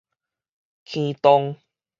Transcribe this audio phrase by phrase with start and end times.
[0.83, 1.57] 坑洞